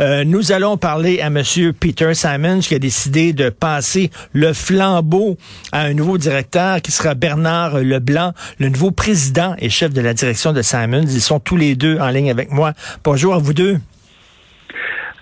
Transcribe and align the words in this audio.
Euh, 0.00 0.24
nous 0.24 0.52
allons 0.52 0.76
parler 0.76 1.20
à 1.20 1.30
Monsieur 1.30 1.72
Peter 1.72 2.14
Simons 2.14 2.60
qui 2.60 2.74
a 2.74 2.78
décidé 2.78 3.32
de 3.32 3.50
passer 3.50 4.10
le 4.32 4.52
flambeau 4.52 5.36
à 5.72 5.82
un 5.82 5.94
nouveau 5.94 6.18
directeur 6.18 6.80
qui 6.80 6.92
sera 6.92 7.14
Bernard 7.14 7.78
Leblanc, 7.78 8.32
le 8.58 8.68
nouveau 8.68 8.90
président 8.90 9.54
et 9.58 9.68
chef 9.68 9.92
de 9.92 10.00
la 10.00 10.14
direction 10.14 10.52
de 10.52 10.62
Simons. 10.62 11.02
Ils 11.02 11.20
sont 11.20 11.40
tous 11.40 11.56
les 11.56 11.74
deux 11.74 11.98
en 11.98 12.08
ligne 12.08 12.30
avec 12.30 12.50
moi. 12.50 12.72
Bonjour 13.04 13.34
à 13.34 13.38
vous 13.38 13.54
deux. 13.54 13.78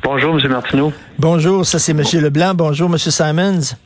Bonjour, 0.03 0.39
M. 0.39 0.51
Martineau. 0.51 0.93
Bonjour, 1.19 1.67
ça 1.67 1.79
c'est 1.79 1.93
M. 1.93 2.03
Leblanc. 2.15 2.55
Bonjour, 2.55 2.89
M. 2.91 2.99
Simons. 2.99 3.77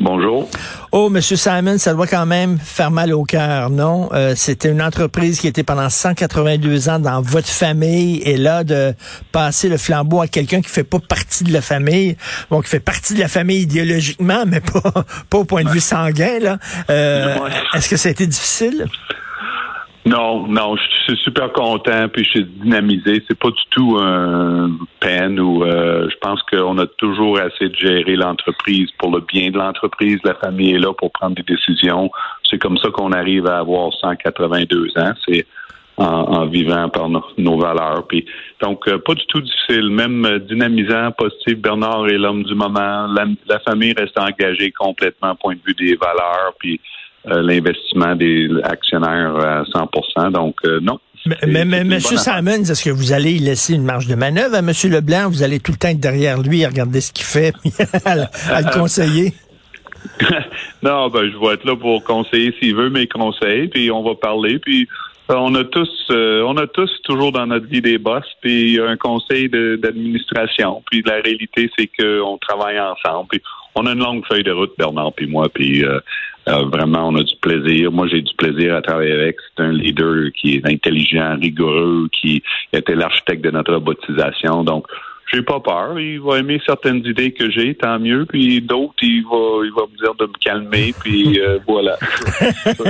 Bonjour. 0.00 0.48
Oh, 0.90 1.10
Monsieur 1.10 1.36
Simon, 1.36 1.78
ça 1.78 1.94
doit 1.94 2.06
quand 2.06 2.26
même 2.26 2.58
faire 2.58 2.90
mal 2.90 3.12
au 3.12 3.24
cœur, 3.24 3.70
non? 3.70 4.08
Euh, 4.12 4.34
c'était 4.34 4.70
une 4.70 4.82
entreprise 4.82 5.38
qui 5.38 5.46
était 5.46 5.62
pendant 5.62 5.88
182 5.88 6.88
ans 6.88 6.98
dans 6.98 7.20
votre 7.20 7.48
famille 7.48 8.20
et 8.22 8.36
là, 8.36 8.64
de 8.64 8.94
passer 9.30 9.68
le 9.68 9.76
flambeau 9.76 10.20
à 10.20 10.26
quelqu'un 10.26 10.60
qui 10.60 10.70
fait 10.70 10.82
pas 10.82 10.98
partie 10.98 11.44
de 11.44 11.52
la 11.52 11.60
famille, 11.60 12.16
bon, 12.50 12.62
qui 12.62 12.68
fait 12.68 12.80
partie 12.80 13.14
de 13.14 13.20
la 13.20 13.28
famille 13.28 13.60
idéologiquement, 13.60 14.44
mais 14.46 14.60
pas, 14.60 14.82
pas 15.30 15.38
au 15.38 15.44
point 15.44 15.62
de 15.62 15.70
vue 15.70 15.80
sanguin, 15.80 16.38
là. 16.40 16.58
Euh, 16.90 17.36
Est-ce 17.74 17.88
que 17.88 17.96
ça 17.96 18.08
a 18.08 18.12
été 18.12 18.26
difficile? 18.26 18.86
Non, 20.04 20.48
non, 20.48 20.74
je 20.76 21.12
suis 21.14 21.22
super 21.22 21.52
content, 21.52 22.08
puis 22.08 22.24
je 22.24 22.30
suis 22.30 22.44
dynamisé. 22.44 23.22
C'est 23.28 23.38
pas 23.38 23.50
du 23.50 23.62
tout 23.70 23.98
un 24.00 24.70
peine 24.98 25.38
ou 25.38 25.62
euh, 25.62 26.08
je 26.10 26.16
pense 26.16 26.42
qu'on 26.42 26.76
a 26.78 26.86
toujours 26.86 27.38
assez 27.38 27.68
de 27.68 27.76
gérer 27.76 28.16
l'entreprise 28.16 28.90
pour 28.98 29.12
le 29.12 29.20
bien 29.20 29.50
de 29.50 29.58
l'entreprise. 29.58 30.18
La 30.24 30.34
famille 30.34 30.74
est 30.74 30.80
là 30.80 30.92
pour 30.92 31.12
prendre 31.12 31.36
des 31.36 31.44
décisions. 31.44 32.10
C'est 32.42 32.58
comme 32.58 32.78
ça 32.78 32.90
qu'on 32.90 33.12
arrive 33.12 33.46
à 33.46 33.58
avoir 33.58 33.92
182 33.92 34.88
ans. 34.98 35.12
C'est 35.24 35.46
en, 35.98 36.46
vivant 36.46 36.88
par 36.88 37.08
nos 37.08 37.58
valeurs. 37.58 38.06
Puis 38.08 38.24
donc 38.60 38.88
euh, 38.88 38.98
pas 38.98 39.14
du 39.14 39.24
tout 39.26 39.40
difficile, 39.40 39.88
même 39.90 40.24
euh, 40.24 40.38
dynamisant, 40.38 41.12
positif. 41.12 41.58
Bernard 41.58 42.08
est 42.08 42.18
l'homme 42.18 42.42
du 42.42 42.54
moment. 42.54 43.06
La, 43.06 43.58
famille 43.60 43.94
reste 43.96 44.18
engagée 44.18 44.72
complètement, 44.72 45.36
point 45.36 45.54
de 45.54 45.60
vue 45.64 45.74
des 45.74 45.96
valeurs. 45.96 46.54
Puis 46.58 46.80
l'investissement 47.24 48.16
des 48.16 48.48
actionnaires 48.64 49.36
à 49.36 49.62
100% 49.62 50.32
Donc, 50.32 50.56
euh, 50.64 50.80
non. 50.80 50.98
Mais, 51.46 51.64
mais, 51.64 51.78
M. 51.78 52.00
Simons, 52.00 52.64
est-ce 52.64 52.84
que 52.84 52.90
vous 52.90 53.12
allez 53.12 53.38
laisser 53.38 53.74
une 53.74 53.84
marge 53.84 54.08
de 54.08 54.16
manœuvre 54.16 54.56
à 54.56 54.58
M. 54.58 54.72
Leblanc? 54.90 55.28
Vous 55.28 55.44
allez 55.44 55.60
tout 55.60 55.70
le 55.70 55.78
temps 55.78 55.88
être 55.88 56.00
derrière 56.00 56.42
lui, 56.42 56.66
regarder 56.66 57.00
ce 57.00 57.12
qu'il 57.12 57.24
fait, 57.24 57.52
à, 58.04 58.16
le 58.60 58.72
conseiller? 58.78 59.32
non, 60.82 61.08
ben, 61.10 61.30
je 61.30 61.38
vais 61.38 61.54
être 61.54 61.64
là 61.64 61.76
pour 61.76 62.02
conseiller 62.02 62.52
s'il 62.58 62.74
veut 62.74 62.90
mes 62.90 63.06
conseils, 63.06 63.68
puis 63.68 63.88
on 63.92 64.02
va 64.02 64.16
parler, 64.16 64.58
puis 64.58 64.88
euh, 65.30 65.34
on 65.36 65.54
a 65.54 65.62
tous, 65.62 66.10
on 66.10 66.56
a 66.56 66.66
tous 66.66 66.90
toujours 67.04 67.30
dans 67.30 67.46
notre 67.46 67.66
vie 67.66 67.80
des 67.80 67.98
boss, 67.98 68.24
puis 68.40 68.80
un 68.80 68.96
conseil 68.96 69.48
d'administration. 69.48 70.82
Puis 70.90 71.04
la 71.06 71.20
réalité, 71.20 71.70
c'est 71.78 71.86
qu'on 71.86 72.36
travaille 72.38 72.80
ensemble. 72.80 73.28
Puis 73.30 73.42
on 73.74 73.86
a 73.86 73.92
une 73.92 74.00
longue 74.00 74.24
feuille 74.26 74.42
de 74.42 74.52
route, 74.52 74.72
Bernard 74.76 75.12
puis 75.12 75.26
moi, 75.26 75.48
puis 75.52 75.84
euh, 75.84 76.00
euh, 76.48 76.64
vraiment, 76.64 77.08
on 77.08 77.16
a 77.16 77.22
du 77.22 77.36
plaisir. 77.36 77.92
Moi, 77.92 78.08
j'ai 78.08 78.22
du 78.22 78.34
plaisir 78.34 78.74
à 78.74 78.82
travailler 78.82 79.12
avec. 79.12 79.36
C'est 79.56 79.62
un 79.62 79.72
leader 79.72 80.32
qui 80.32 80.56
est 80.56 80.66
intelligent, 80.66 81.36
rigoureux, 81.40 82.08
qui 82.12 82.42
était 82.72 82.94
l'architecte 82.94 83.44
de 83.44 83.50
notre 83.50 83.74
robotisation. 83.74 84.64
Donc, 84.64 84.86
j'ai 85.32 85.42
pas 85.42 85.60
peur. 85.60 85.98
Il 85.98 86.20
va 86.20 86.38
aimer 86.38 86.60
certaines 86.66 87.04
idées 87.06 87.32
que 87.32 87.50
j'ai, 87.50 87.74
tant 87.74 87.98
mieux. 87.98 88.26
Puis 88.26 88.60
d'autres, 88.60 88.94
il 89.02 89.22
va, 89.24 89.64
il 89.64 89.72
va 89.74 89.82
me 89.90 89.96
dire 89.96 90.14
de 90.18 90.26
me 90.26 90.38
calmer. 90.40 90.94
Puis 91.02 91.40
euh, 91.40 91.58
voilà. 91.66 91.98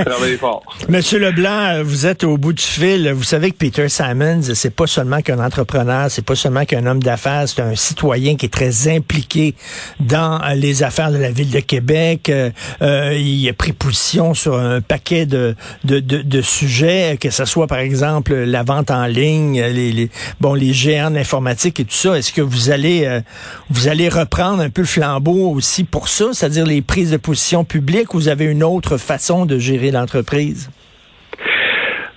Travailler 0.05 0.37
fort. 0.37 0.63
Monsieur 0.89 1.19
Leblanc, 1.19 1.81
vous 1.83 2.05
êtes 2.05 2.23
au 2.23 2.37
bout 2.37 2.53
du 2.53 2.63
fil. 2.63 3.11
Vous 3.13 3.23
savez 3.23 3.51
que 3.51 3.57
Peter 3.57 3.87
Simons, 3.87 4.41
c'est 4.41 4.75
pas 4.75 4.87
seulement 4.87 5.21
qu'un 5.21 5.39
entrepreneur, 5.39 6.09
c'est 6.09 6.25
pas 6.25 6.35
seulement 6.35 6.65
qu'un 6.65 6.85
homme 6.85 7.01
d'affaires, 7.01 7.47
c'est 7.47 7.61
un 7.61 7.75
citoyen 7.75 8.35
qui 8.35 8.47
est 8.47 8.53
très 8.53 8.87
impliqué 8.89 9.55
dans 9.99 10.39
les 10.55 10.83
affaires 10.83 11.11
de 11.11 11.17
la 11.17 11.31
ville 11.31 11.51
de 11.51 11.59
Québec. 11.59 12.29
Euh, 12.29 12.49
euh 12.81 13.13
il 13.13 13.47
a 13.47 13.53
pris 13.53 13.73
position 13.73 14.33
sur 14.33 14.55
un 14.57 14.81
paquet 14.81 15.25
de, 15.25 15.55
de, 15.83 15.99
de, 15.99 16.21
de, 16.21 16.41
sujets, 16.41 17.17
que 17.19 17.29
ce 17.29 17.45
soit 17.45 17.67
par 17.67 17.79
exemple 17.79 18.33
la 18.33 18.63
vente 18.63 18.91
en 18.91 19.05
ligne, 19.05 19.61
les, 19.61 19.91
les 19.91 20.09
bon 20.41 20.53
les 20.53 20.73
géants 20.73 21.11
d'informatique 21.11 21.79
et 21.79 21.85
tout 21.85 21.93
ça. 21.93 22.17
Est-ce 22.17 22.32
que 22.33 22.41
vous 22.41 22.69
allez 22.69 23.05
euh, 23.05 23.21
vous 23.69 23.87
allez 23.87 24.09
reprendre 24.09 24.61
un 24.61 24.69
peu 24.69 24.81
le 24.81 24.87
flambeau 24.87 25.51
aussi 25.51 25.83
pour 25.83 26.07
ça, 26.07 26.25
c'est-à-dire 26.33 26.65
les 26.65 26.81
prises 26.81 27.11
de 27.11 27.17
position 27.17 27.63
publiques, 27.63 28.13
ou 28.13 28.17
vous 28.17 28.29
avez 28.29 28.45
une 28.45 28.63
autre 28.63 28.97
façon 28.97 29.45
de 29.45 29.57
gérer 29.57 29.91
l'entreprise? 29.91 30.69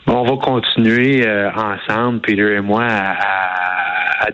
on 0.09 0.23
va 0.23 0.37
continuer 0.37 1.27
euh, 1.27 1.51
ensemble, 1.51 2.21
Peter 2.21 2.55
et 2.57 2.61
moi, 2.61 2.85
à 2.85 3.17
à 3.21 3.86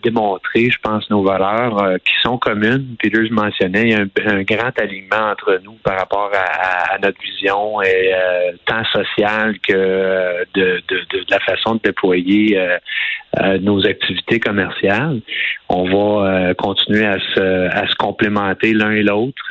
démontrer, 0.03 0.71
je 0.71 0.79
pense, 0.83 1.09
nos 1.11 1.23
valeurs 1.23 1.83
euh, 1.83 1.97
qui 1.99 2.13
sont 2.23 2.39
communes. 2.39 2.97
Puis 2.99 3.11
je 3.13 3.33
mentionnais, 3.33 3.83
il 3.83 3.91
y 3.91 3.95
a 3.95 4.01
un, 4.01 4.43
grand 4.43 4.79
alignement 4.79 5.31
entre 5.31 5.61
nous 5.65 5.75
par 5.83 5.99
rapport 5.99 6.31
à, 6.35 6.99
notre 6.99 7.21
vision 7.21 7.83
et 7.83 8.13
euh, 8.15 8.53
tant 8.67 8.85
sociale 8.85 9.59
que 9.67 9.73
euh, 9.75 10.45
de, 10.55 10.83
de, 10.89 10.97
de, 11.11 11.25
la 11.31 11.41
façon 11.41 11.77
de 11.77 11.81
déployer 11.85 12.59
nos 13.61 13.87
activités 13.87 14.39
commerciales. 14.41 15.21
On 15.69 15.85
va 15.85 16.55
continuer 16.55 17.07
à 17.07 17.19
se, 17.19 17.69
à 17.71 17.87
se 17.87 17.95
complémenter 17.97 18.75
l'un 18.75 18.91
et 18.91 19.03
l'autre. 19.03 19.43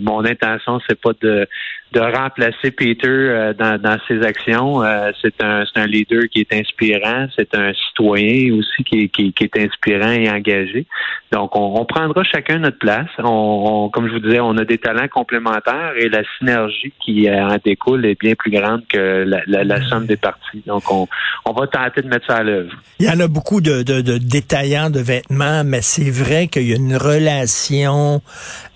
mon 0.00 0.24
intention, 0.24 0.80
c'est 0.88 1.00
pas 1.00 1.10
de 1.20 1.46
de 1.94 2.00
remplacer 2.00 2.72
Peter 2.72 3.08
euh, 3.08 3.54
dans, 3.54 3.96
ses 4.08 4.22
actions. 4.22 4.82
Euh, 4.82 5.12
c'est 5.22 5.42
un, 5.42 5.64
un 5.76 5.86
leader 5.86 6.24
qui 6.30 6.40
est 6.40 6.52
inspirant, 6.52 7.26
c'est 7.36 7.54
un 7.54 7.72
citoyen 7.72 8.52
aussi 8.54 8.82
qui, 8.84 9.08
qui, 9.08 9.32
qui, 9.32 9.44
est 9.44 9.58
inspirant 9.58 10.10
et 10.10 10.28
engagé. 10.28 10.86
Donc, 11.30 11.54
on, 11.54 11.84
prendra 11.84 12.24
chacun 12.24 12.58
notre 12.58 12.78
place. 12.78 13.08
On, 13.18 13.90
comme 13.92 14.08
je 14.08 14.14
vous 14.14 14.20
disais, 14.20 14.40
on 14.40 14.56
a 14.56 14.64
des 14.64 14.78
talents 14.78 15.08
complémentaires 15.08 15.92
et 15.96 16.08
la 16.08 16.22
synergie 16.38 16.92
qui 17.04 17.28
euh, 17.28 17.48
en 17.48 17.56
découle 17.64 18.04
est 18.06 18.18
bien 18.18 18.34
plus 18.34 18.50
grande 18.50 18.86
que 18.88 19.24
la, 19.46 19.88
somme 19.88 20.06
des 20.06 20.16
parties. 20.16 20.62
Donc, 20.66 20.90
on, 20.90 21.06
on 21.44 21.52
va 21.52 21.66
tenter 21.68 22.02
de 22.02 22.08
mettre 22.08 22.26
ça 22.26 22.38
à 22.38 22.42
l'œuvre. 22.42 22.72
Il 22.98 23.06
y 23.06 23.10
en 23.10 23.20
a 23.20 23.28
beaucoup 23.28 23.60
de, 23.60 23.82
de 23.82 24.18
détaillants 24.18 24.90
de 24.90 25.00
vêtements, 25.00 25.62
mais 25.64 25.82
c'est 25.82 26.10
vrai 26.10 26.48
qu'il 26.48 26.68
y 26.68 26.72
a 26.72 26.76
une 26.76 26.96
relation 26.96 28.20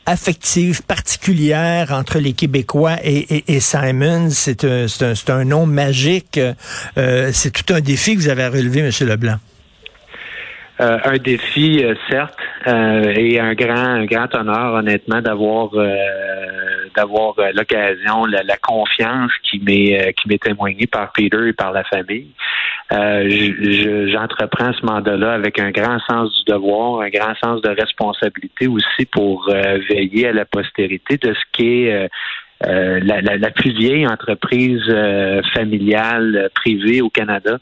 affective 0.08 0.82
particulière 0.86 1.92
entre 1.92 2.18
les 2.18 2.32
Québécois 2.32 2.96
et, 3.04 3.44
et, 3.46 3.60
Simon. 3.60 4.30
C'est 4.30 4.64
un, 4.64 4.86
un, 5.02 5.34
un, 5.34 5.44
nom 5.44 5.66
magique. 5.66 6.40
Euh, 6.96 7.30
c'est 7.32 7.52
tout 7.52 7.74
un 7.74 7.80
défi 7.80 8.14
que 8.14 8.20
vous 8.20 8.28
avez 8.28 8.44
à 8.44 8.50
relever, 8.50 8.80
M. 8.80 8.90
Leblanc. 9.06 9.38
Euh, 10.80 10.98
un 11.04 11.16
défi, 11.18 11.82
euh, 11.82 11.94
certes, 12.08 12.38
euh, 12.68 13.12
et 13.16 13.40
un 13.40 13.54
grand, 13.54 13.74
un 13.74 14.04
grand 14.04 14.32
honneur, 14.32 14.74
honnêtement, 14.74 15.20
d'avoir 15.20 15.70
d'avoir 16.94 17.34
l'occasion, 17.52 18.24
la, 18.26 18.56
confiance 18.56 19.32
qui 19.42 19.58
m'est 19.58 20.14
qui 20.14 20.28
m'est 20.28 20.42
témoignée 20.42 20.86
par 20.86 21.12
Peter 21.12 21.48
et 21.48 21.52
par 21.52 21.72
la 21.72 21.82
famille. 21.84 22.28
J'entreprends 22.90 24.72
ce 24.72 24.86
mandat-là 24.86 25.32
avec 25.32 25.58
un 25.58 25.70
grand 25.70 25.98
sens 26.08 26.34
du 26.34 26.52
devoir, 26.52 27.02
un 27.02 27.10
grand 27.10 27.34
sens 27.42 27.60
de 27.62 27.68
responsabilité 27.68 28.66
aussi 28.66 29.04
pour 29.12 29.50
veiller 29.90 30.28
à 30.28 30.32
la 30.32 30.44
postérité 30.46 31.18
de 31.18 31.34
ce 31.34 31.40
qui 31.52 31.84
est 31.84 32.08
la, 32.62 33.20
la, 33.20 33.36
la, 33.36 33.50
plus 33.50 33.72
vieille 33.72 34.06
entreprise 34.06 34.82
familiale 35.54 36.48
privée 36.54 37.02
au 37.02 37.10
Canada. 37.10 37.58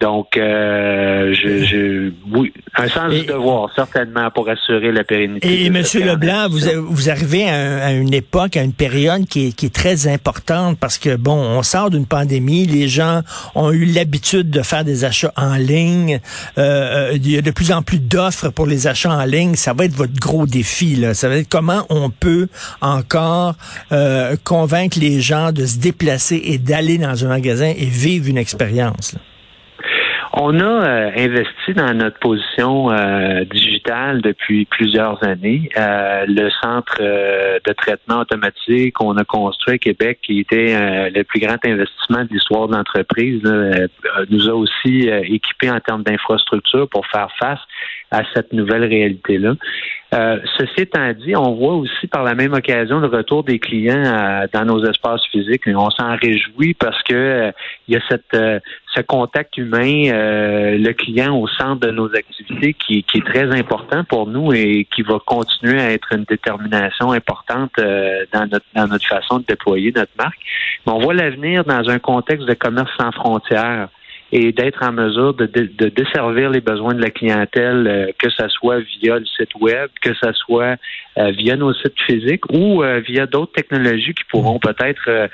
Donc, 0.00 0.36
euh, 0.36 1.34
je, 1.34 1.64
je, 1.64 2.12
oui, 2.32 2.52
un 2.76 2.88
sens 2.88 3.12
du 3.12 3.26
devoir, 3.26 3.68
certainement, 3.74 4.30
pour 4.30 4.48
assurer 4.48 4.92
la 4.92 5.02
pérennité. 5.02 5.64
Et, 5.64 5.66
M. 5.66 5.82
Leblanc, 5.94 6.48
vous, 6.48 6.60
vous 6.88 7.10
arrivez 7.10 7.48
à, 7.48 7.90
une 7.92 8.14
époque, 8.14 8.56
à 8.56 8.62
une 8.62 8.72
période 8.72 9.26
qui 9.26 9.48
est, 9.48 9.52
qui 9.52 9.66
est 9.66 9.74
très 9.74 10.06
importante 10.06 10.78
parce 10.78 10.98
que, 10.98 11.16
bon, 11.16 11.34
on 11.34 11.64
sort 11.64 11.90
d'une 11.90 12.06
pandémie, 12.06 12.66
les 12.66 12.86
gens 12.86 13.22
ont 13.56 13.72
eu 13.72 13.86
l'habitude 13.86 14.50
de 14.50 14.62
faire 14.62 14.84
des 14.84 15.04
achats 15.04 15.32
en 15.36 15.56
ligne. 15.56 16.20
Euh, 16.58 17.10
il 17.14 17.28
y 17.28 17.36
a 17.36 17.42
de 17.42 17.50
plus 17.50 17.72
en 17.72 17.82
plus 17.82 17.98
d'offres 17.98 18.50
pour 18.50 18.66
les 18.66 18.86
achats 18.86 19.12
en 19.12 19.24
ligne. 19.24 19.56
Ça 19.56 19.72
va 19.72 19.84
être 19.84 19.94
votre 19.94 20.14
gros 20.14 20.46
défi, 20.46 20.94
là. 20.94 21.12
Ça 21.12 21.28
va 21.28 21.38
être 21.38 21.48
comment 21.48 21.84
on 21.90 22.10
peut 22.10 22.46
encore 22.80 23.56
euh, 23.90 24.36
convaincre 24.44 24.98
les 25.00 25.20
gens 25.20 25.50
de 25.50 25.66
se 25.66 25.78
déplacer 25.78 26.40
et 26.44 26.58
d'aller 26.58 26.98
dans 26.98 27.24
un 27.24 27.28
magasin 27.28 27.72
et 27.76 27.86
vivre 27.86 28.28
une 28.28 28.38
expérience. 28.38 29.16
On 30.40 30.60
a 30.60 30.64
euh, 30.64 31.10
investi 31.16 31.74
dans 31.74 31.92
notre 31.94 32.20
position 32.20 32.92
euh, 32.92 33.42
digitale 33.42 34.22
depuis 34.22 34.66
plusieurs 34.66 35.20
années. 35.24 35.68
Euh, 35.76 36.26
le 36.28 36.48
centre 36.62 37.02
de 37.02 37.72
traitement 37.72 38.20
automatique 38.20 38.94
qu'on 38.94 39.16
a 39.16 39.24
construit 39.24 39.74
à 39.74 39.78
Québec, 39.78 40.20
qui 40.22 40.38
était 40.38 41.10
le 41.10 41.22
plus 41.24 41.40
grand 41.40 41.58
investissement 41.64 42.22
de 42.22 42.28
l'histoire 42.30 42.68
de 42.68 42.76
l'entreprise, 42.76 43.42
nous 44.30 44.48
a 44.48 44.52
aussi 44.52 45.08
équipés 45.08 45.70
en 45.70 45.80
termes 45.80 46.04
d'infrastructure 46.04 46.88
pour 46.88 47.04
faire 47.08 47.28
face 47.40 47.60
à 48.10 48.22
cette 48.34 48.52
nouvelle 48.52 48.84
réalité-là. 48.84 49.54
Euh, 50.14 50.38
ceci 50.56 50.80
étant 50.82 51.12
dit, 51.12 51.36
on 51.36 51.54
voit 51.54 51.74
aussi 51.74 52.06
par 52.06 52.22
la 52.22 52.34
même 52.34 52.54
occasion 52.54 52.98
le 52.98 53.08
retour 53.08 53.44
des 53.44 53.58
clients 53.58 54.04
euh, 54.04 54.46
dans 54.52 54.64
nos 54.64 54.82
espaces 54.86 55.20
physiques. 55.30 55.66
Et 55.66 55.74
on 55.74 55.90
s'en 55.90 56.16
réjouit 56.16 56.72
parce 56.74 57.02
que 57.02 57.14
euh, 57.14 57.52
il 57.86 57.94
y 57.94 57.96
a 57.98 58.00
cette, 58.08 58.62
ce 58.94 59.00
contact 59.00 59.56
humain, 59.58 60.10
le 60.12 60.92
client 60.92 61.36
au 61.36 61.46
centre 61.46 61.86
de 61.86 61.90
nos 61.90 62.14
activités 62.14 62.74
qui, 62.74 63.02
qui, 63.04 63.18
est 63.18 63.26
très 63.26 63.54
important 63.56 64.02
pour 64.04 64.26
nous 64.26 64.52
et 64.52 64.86
qui 64.94 65.02
va 65.02 65.18
continuer 65.24 65.80
à 65.80 65.92
être 65.92 66.12
une 66.12 66.24
détermination 66.24 67.12
importante 67.12 67.72
dans, 67.76 68.46
notre, 68.46 68.66
dans 68.74 68.86
notre 68.86 69.06
façon 69.06 69.38
de 69.38 69.44
déployer 69.44 69.92
notre 69.94 70.12
marque. 70.18 70.38
Mais 70.86 70.92
on 70.92 71.00
voit 71.00 71.14
l'avenir 71.14 71.64
dans 71.64 71.88
un 71.88 71.98
contexte 71.98 72.46
de 72.46 72.54
commerce 72.54 72.90
sans 72.98 73.12
frontières 73.12 73.88
et 74.30 74.52
d'être 74.52 74.82
en 74.82 74.92
mesure 74.92 75.32
de, 75.34 75.46
de, 75.46 75.88
desservir 75.88 76.50
les 76.50 76.60
besoins 76.60 76.94
de 76.94 77.00
la 77.00 77.10
clientèle, 77.10 77.86
euh, 77.86 78.06
que 78.18 78.28
ce 78.30 78.46
soit 78.48 78.80
via 79.00 79.18
le 79.18 79.24
site 79.24 79.54
web, 79.58 79.88
que 80.02 80.12
ce 80.12 80.32
soit 80.34 80.76
euh, 81.16 81.30
via 81.30 81.56
nos 81.56 81.72
sites 81.72 81.98
physiques 82.06 82.44
ou 82.52 82.82
euh, 82.82 83.00
via 83.00 83.26
d'autres 83.26 83.52
technologies 83.52 84.12
qui 84.12 84.24
pourront 84.30 84.58
peut-être 84.58 85.28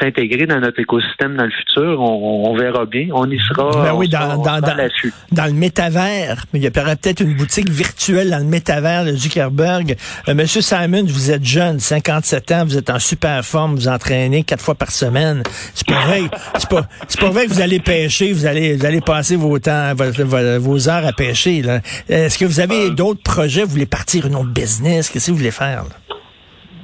s'intégrer 0.00 0.46
dans 0.46 0.60
notre 0.60 0.80
écosystème 0.80 1.36
dans 1.36 1.44
le 1.44 1.50
futur. 1.50 2.00
On, 2.00 2.54
verra 2.56 2.86
bien. 2.86 3.08
On 3.12 3.28
y 3.30 3.38
sera. 3.38 3.70
Ben 3.84 3.94
oui, 3.94 4.08
dans, 4.08 4.42
dans, 4.42 4.60
dans, 4.60 4.88
dans, 5.32 5.46
le 5.46 5.52
métavers. 5.52 6.44
Il 6.54 6.62
y 6.62 6.68
aura 6.68 6.96
peut-être 6.96 7.20
une 7.20 7.34
boutique 7.34 7.68
virtuelle 7.68 8.30
dans 8.30 8.38
le 8.38 8.44
métavers 8.44 9.04
de 9.04 9.12
Zuckerberg. 9.12 9.96
Monsieur 10.28 10.60
Simon, 10.60 11.04
vous 11.06 11.30
êtes 11.30 11.44
jeune, 11.44 11.78
57 11.78 12.52
ans, 12.52 12.64
vous 12.64 12.76
êtes 12.76 12.90
en 12.90 12.98
super 12.98 13.44
forme, 13.44 13.74
vous 13.74 13.88
entraînez 13.88 14.44
quatre 14.44 14.62
fois 14.62 14.74
par 14.74 14.90
semaine. 14.90 15.42
C'est 15.74 15.86
pas 15.86 16.06
vrai. 16.06 16.22
C'est 16.56 16.68
pas, 16.68 16.86
c'est 17.06 17.20
pas 17.20 17.30
vrai 17.30 17.46
que 17.46 17.50
vous 17.50 17.60
allez 17.60 17.80
pêcher 17.80 18.27
vous 18.32 18.46
allez, 18.46 18.76
vous 18.76 18.86
allez 18.86 19.00
passer 19.00 19.36
vos 19.36 19.58
temps, 19.58 19.92
vos, 19.94 20.88
heures 20.88 21.06
à 21.06 21.12
pêcher. 21.12 21.62
Est-ce 22.08 22.38
que 22.38 22.44
vous 22.44 22.60
avez 22.60 22.86
euh. 22.86 22.90
d'autres 22.90 23.22
projets? 23.22 23.62
Vous 23.62 23.70
voulez 23.70 23.86
partir 23.86 24.26
une 24.26 24.36
autre 24.36 24.52
business? 24.52 25.10
Qu'est-ce 25.10 25.26
que 25.26 25.30
vous 25.32 25.38
voulez 25.38 25.50
faire? 25.50 25.84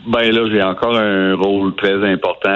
Ben 0.06 0.31
là, 0.31 0.49
j'ai 0.50 0.62
encore 0.62 0.96
un 0.96 1.35
rôle 1.35 1.75
très 1.76 1.94
important. 2.12 2.50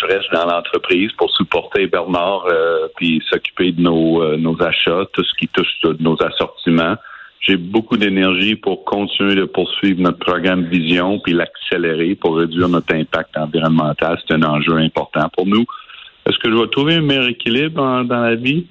Je 0.00 0.06
reste 0.06 0.32
dans 0.32 0.46
l'entreprise 0.46 1.12
pour 1.18 1.30
supporter 1.36 1.86
Bernard 1.86 2.46
euh, 2.50 2.88
puis 2.96 3.22
s'occuper 3.28 3.72
de 3.72 3.82
nos, 3.82 4.22
euh, 4.22 4.38
nos 4.38 4.60
achats, 4.62 5.04
tout 5.12 5.22
ce 5.22 5.34
qui 5.38 5.48
touche 5.48 5.68
nos 6.00 6.16
assortiments. 6.22 6.96
J'ai 7.40 7.58
beaucoup 7.58 7.98
d'énergie 7.98 8.56
pour 8.56 8.84
continuer 8.86 9.34
de 9.34 9.44
poursuivre 9.44 10.00
notre 10.00 10.18
programme 10.18 10.64
Vision 10.64 11.18
puis 11.18 11.34
l'accélérer 11.34 12.14
pour 12.14 12.38
réduire 12.38 12.70
notre 12.70 12.94
impact 12.94 13.36
environnemental. 13.36 14.18
C'est 14.26 14.34
un 14.34 14.42
enjeu 14.42 14.76
important 14.76 15.28
pour 15.36 15.46
nous. 15.46 15.66
Est-ce 16.26 16.38
que 16.38 16.50
je 16.50 16.56
vais 16.56 16.68
trouver 16.68 16.94
un 16.94 17.02
meilleur 17.02 17.28
équilibre 17.28 18.04
dans 18.04 18.20
la 18.20 18.34
vie? 18.34 18.66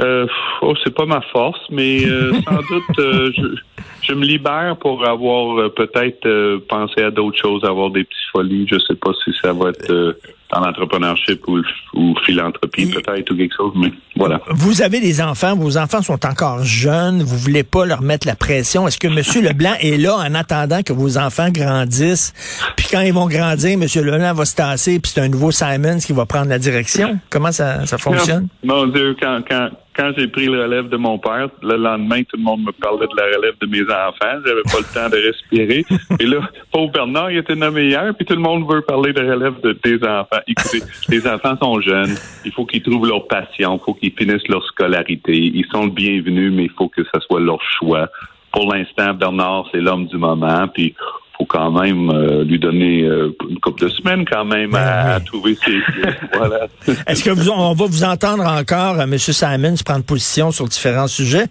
Euh, 0.00 0.26
oh, 0.62 0.74
c'est 0.82 0.94
pas 0.94 1.06
ma 1.06 1.20
force, 1.20 1.60
mais 1.70 2.04
euh, 2.06 2.32
sans 2.42 2.56
doute, 2.70 2.98
euh, 2.98 3.30
je, 3.36 3.42
je, 4.02 4.14
me 4.14 4.24
libère 4.24 4.76
pour 4.78 5.06
avoir 5.06 5.58
euh, 5.58 5.68
peut-être 5.68 6.58
pensé 6.68 7.02
à 7.02 7.10
d'autres 7.10 7.38
choses, 7.38 7.64
avoir 7.64 7.90
des 7.90 8.04
petites 8.04 8.30
folies. 8.32 8.66
Je 8.70 8.78
sais 8.78 8.94
pas 8.94 9.12
si 9.24 9.32
ça 9.40 9.52
va 9.52 9.70
être 9.70 10.16
dans 10.52 10.60
l'entrepreneurship 10.60 11.46
ou, 11.48 11.60
ou 11.94 12.14
philanthropie 12.26 12.86
peut-être 12.86 13.30
ou 13.32 13.36
quelque 13.36 13.54
chose, 13.56 13.72
mais 13.76 13.92
voilà. 14.16 14.40
Vous 14.50 14.82
avez 14.82 15.00
des 15.00 15.22
enfants, 15.22 15.56
vos 15.56 15.78
enfants 15.78 16.02
sont 16.02 16.26
encore 16.26 16.62
jeunes, 16.62 17.22
vous 17.22 17.38
voulez 17.38 17.62
pas 17.62 17.86
leur 17.86 18.02
mettre 18.02 18.26
la 18.26 18.36
pression. 18.36 18.86
Est-ce 18.86 18.98
que 18.98 19.08
Monsieur 19.08 19.40
Leblanc 19.48 19.74
est 19.80 19.96
là 19.96 20.16
en 20.16 20.34
attendant 20.34 20.82
que 20.82 20.92
vos 20.92 21.16
enfants 21.16 21.48
grandissent? 21.50 22.34
Puis 22.76 22.86
quand 22.90 23.00
ils 23.00 23.14
vont 23.14 23.26
grandir, 23.26 23.78
Monsieur 23.78 24.02
Leblanc 24.02 24.34
va 24.34 24.44
se 24.44 24.54
tasser, 24.54 25.00
puis 25.00 25.12
c'est 25.14 25.20
un 25.20 25.28
nouveau 25.28 25.50
Simons 25.50 25.98
qui 25.98 26.12
va 26.12 26.26
prendre 26.26 26.48
la 26.48 26.58
direction? 26.58 27.18
Comment 27.30 27.52
ça, 27.52 27.86
ça 27.86 27.96
fonctionne? 27.98 28.48
Mon 28.62 28.86
Dieu, 28.86 29.16
quand, 29.20 29.40
quand, 29.48 29.70
quand 29.94 30.12
j'ai 30.16 30.26
pris 30.26 30.46
le 30.46 30.62
relève 30.62 30.88
de 30.88 30.96
mon 30.96 31.18
père, 31.18 31.48
le 31.62 31.76
lendemain, 31.76 32.22
tout 32.22 32.36
le 32.36 32.42
monde 32.42 32.62
me 32.62 32.72
parlait 32.72 33.06
de 33.06 33.16
la 33.16 33.36
relève 33.36 33.54
de 33.60 33.66
mes 33.66 33.82
enfants. 33.82 34.40
J'avais 34.44 34.62
pas 34.62 34.78
le 34.78 34.94
temps 34.94 35.10
de 35.10 35.22
respirer. 35.26 35.84
Et 36.20 36.26
là, 36.26 36.40
pauvre 36.70 36.92
Bernard, 36.92 37.30
il 37.30 37.38
était 37.38 37.54
nommé 37.54 37.86
hier, 37.86 38.14
puis 38.16 38.24
tout 38.24 38.34
le 38.34 38.40
monde 38.40 38.70
veut 38.70 38.80
parler 38.80 39.12
de 39.12 39.20
relève 39.20 39.60
de 39.60 39.72
tes 39.72 39.96
enfants. 40.06 40.40
Écoutez, 40.46 40.82
les 41.08 41.26
enfants 41.26 41.56
sont 41.60 41.80
jeunes. 41.80 42.14
Il 42.44 42.52
faut 42.52 42.64
qu'ils 42.64 42.82
trouvent 42.82 43.06
leur 43.06 43.26
passion. 43.26 43.74
Il 43.74 43.84
faut 43.84 43.94
qu'ils 43.94 44.12
finissent 44.12 44.48
leur 44.48 44.64
scolarité. 44.64 45.36
Ils 45.36 45.66
sont 45.70 45.84
le 45.84 45.90
bienvenu, 45.90 46.50
mais 46.50 46.64
il 46.64 46.70
faut 46.70 46.88
que 46.88 47.02
ce 47.04 47.20
soit 47.20 47.40
leur 47.40 47.60
choix. 47.78 48.08
Pour 48.52 48.72
l'instant, 48.72 49.14
Bernard, 49.14 49.66
c'est 49.72 49.80
l'homme 49.80 50.06
du 50.06 50.16
moment. 50.16 50.68
Puis 50.68 50.94
faut 51.42 51.46
quand 51.46 51.70
même 51.70 52.10
euh, 52.10 52.44
lui 52.44 52.58
donner 52.58 53.02
euh, 53.02 53.34
une 53.48 53.58
couple 53.58 53.84
de 53.84 53.88
semaines 53.88 54.24
quand 54.24 54.44
même 54.44 54.74
à, 54.74 55.18
ben 55.18 55.24
trouver 55.24 55.54
ses 55.54 55.78
voilà. 56.34 56.66
Est-ce 57.06 57.24
que 57.24 57.30
vous, 57.30 57.50
on 57.50 57.74
va 57.74 57.86
vous 57.86 58.04
entendre 58.04 58.44
encore, 58.46 59.00
euh, 59.00 59.04
M. 59.04 59.18
Simons, 59.18 59.74
prendre 59.84 60.04
position 60.04 60.50
sur 60.50 60.66
différents 60.66 61.08
sujets? 61.08 61.46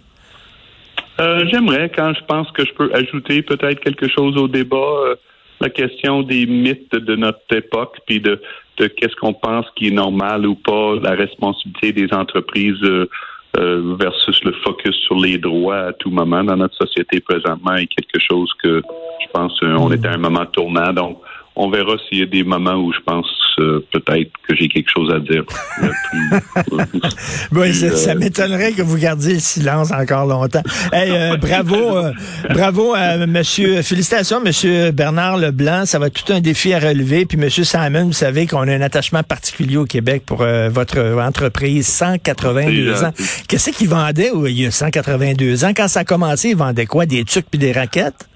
J'aimerais, 1.52 1.88
quand 1.94 2.12
je 2.14 2.24
pense 2.26 2.50
que 2.50 2.64
je 2.64 2.72
peux 2.72 2.90
ajouter 2.92 3.42
peut-être 3.42 3.78
quelque 3.78 4.08
chose 4.08 4.36
au 4.36 4.48
débat, 4.48 5.14
la 5.60 5.70
question 5.70 6.22
des 6.22 6.46
mythes 6.46 6.96
de 6.96 7.14
notre 7.14 7.38
époque, 7.54 7.98
puis 8.08 8.18
de, 8.18 8.42
de 8.78 8.86
qu'est-ce 8.88 9.14
qu'on 9.14 9.32
pense 9.32 9.66
qui 9.76 9.88
est 9.88 9.92
normal 9.92 10.44
ou 10.46 10.56
pas, 10.56 10.96
la 11.00 11.12
responsabilité 11.12 11.92
des 11.92 12.12
entreprises 12.12 12.82
versus 13.54 14.42
le 14.44 14.52
focus 14.64 14.96
sur 15.06 15.16
les 15.16 15.38
droits 15.38 15.88
à 15.88 15.92
tout 15.92 16.10
moment 16.10 16.42
dans 16.42 16.56
notre 16.56 16.76
société 16.76 17.20
présentement 17.20 17.74
est 17.74 17.86
quelque 17.86 18.18
chose 18.18 18.50
que 18.62 18.82
je 19.20 19.26
pense 19.32 19.58
qu'on 19.60 19.90
est 19.92 20.04
à 20.06 20.12
un 20.12 20.18
moment 20.18 20.46
tournant. 20.46 20.92
Donc, 20.92 21.18
on 21.56 21.70
verra 21.70 21.96
s'il 22.08 22.18
y 22.18 22.22
a 22.22 22.26
des 22.26 22.44
moments 22.44 22.76
où 22.76 22.92
je 22.92 23.00
pense 23.00 23.26
euh, 23.58 23.84
peut-être 23.92 24.30
que 24.48 24.54
j'ai 24.56 24.68
quelque 24.68 24.90
chose 24.90 25.12
à 25.12 25.18
dire. 25.20 25.44
oui, 27.52 27.74
ça, 27.74 28.14
m'étonnerait 28.14 28.72
que 28.72 28.82
vous 28.82 28.96
gardiez 28.96 29.34
le 29.34 29.40
silence 29.40 29.90
encore 29.92 30.26
longtemps. 30.26 30.62
Euh, 30.92 31.36
bravo, 31.36 31.96
euh, 31.96 32.12
bravo 32.50 32.94
à 32.94 33.26
Monsieur. 33.26 33.82
Félicitations, 33.82 34.40
Monsieur 34.40 34.90
Bernard 34.92 35.38
Leblanc. 35.38 35.84
Ça 35.84 35.98
va 35.98 36.08
être 36.08 36.24
tout 36.24 36.32
un 36.32 36.40
défi 36.40 36.72
à 36.74 36.78
relever. 36.78 37.24
Puis 37.24 37.38
Monsieur 37.38 37.64
Simon, 37.64 38.06
vous 38.06 38.12
savez 38.12 38.46
qu'on 38.46 38.68
a 38.68 38.72
un 38.72 38.80
attachement 38.80 39.22
particulier 39.22 39.76
au 39.76 39.84
Québec 39.84 40.22
pour 40.26 40.44
votre 40.70 41.00
entreprise. 41.20 41.86
182 41.86 43.04
ans. 43.04 43.12
Qu'est-ce 43.48 43.70
qu'il 43.70 43.88
vendait 43.88 44.30
il 44.46 44.60
y 44.60 44.66
a 44.66 44.70
182 44.70 45.64
ans? 45.64 45.72
Quand 45.74 45.88
ça 45.88 46.00
a 46.00 46.04
commencé, 46.04 46.50
il 46.50 46.56
vendait 46.56 46.86
quoi? 46.86 47.06
Des 47.06 47.24
trucs 47.24 47.50
puis 47.50 47.58
des 47.58 47.72
raquettes? 47.72 48.28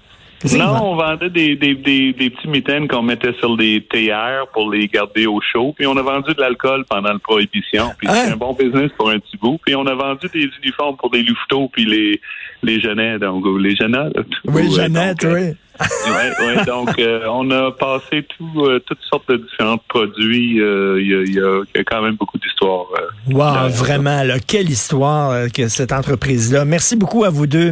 Non, 0.45 0.91
on 0.91 0.95
vendait 0.95 1.29
des, 1.29 1.55
des, 1.55 1.73
des, 1.73 2.13
des 2.13 2.29
petits 2.29 2.47
mitaines 2.47 2.87
qu'on 2.87 3.01
mettait 3.01 3.33
sur 3.39 3.57
des 3.57 3.83
théières 3.89 4.45
pour 4.53 4.69
les 4.71 4.87
garder 4.87 5.25
au 5.25 5.41
chaud. 5.41 5.73
Puis 5.75 5.87
on 5.87 5.97
a 5.97 6.01
vendu 6.01 6.33
de 6.33 6.39
l'alcool 6.39 6.85
pendant 6.87 7.13
la 7.13 7.19
prohibition. 7.19 7.91
Puis 7.97 8.07
c'est 8.11 8.29
hein? 8.29 8.33
un 8.33 8.37
bon 8.37 8.53
business 8.53 8.91
pour 8.97 9.09
un 9.09 9.17
petit 9.19 9.37
bout. 9.37 9.59
Puis 9.65 9.75
on 9.75 9.85
a 9.87 9.95
vendu 9.95 10.27
des 10.31 10.49
uniformes 10.61 10.95
pour 10.97 11.09
des 11.09 11.23
louveteaux 11.23 11.69
puis 11.69 11.85
les, 11.85 12.21
les 12.61 12.79
Jeannettes, 12.79 13.21
donc 13.21 13.43
les 13.59 13.75
Jeannettes. 13.75 14.13
Oui, 14.45 14.71
Jeannette, 14.71 15.23
oui. 15.23 15.55
oui, 16.07 16.45
ouais, 16.45 16.65
donc 16.65 16.97
euh, 16.97 17.27
on 17.29 17.51
a 17.51 17.71
passé 17.71 18.25
tout, 18.35 18.65
euh, 18.65 18.79
toutes 18.79 19.01
sortes 19.07 19.29
de 19.29 19.37
différents 19.37 19.77
produits. 19.89 20.59
Euh, 20.59 20.99
il 20.99 21.33
y, 21.33 21.39
a, 21.39 21.83
quand 21.83 22.01
même 22.01 22.15
beaucoup 22.15 22.39
d'histoires. 22.39 22.87
wow, 23.29 23.69
vraiment, 23.69 24.23
là, 24.23 24.39
quelle 24.39 24.69
histoire 24.69 25.51
que 25.51 25.67
cette 25.67 25.91
entreprise-là. 25.91 26.65
Merci 26.65 26.95
beaucoup 26.95 27.23
à 27.25 27.29
vous 27.29 27.45
deux. 27.45 27.71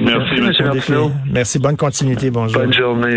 Merci. 0.00 0.40
Merci, 0.40 0.92
M. 0.92 1.12
Merci, 1.30 1.58
bonne 1.58 1.76
continuité. 1.76 2.30
Bonjour. 2.30 2.60
Bonne 2.60 2.72
journée. 2.72 3.14